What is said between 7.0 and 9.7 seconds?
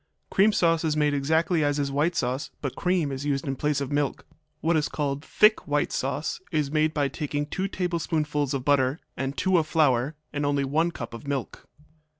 taking two tablespoonfuls of butter and two of